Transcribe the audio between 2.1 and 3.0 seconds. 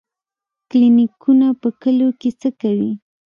کې څه کوي؟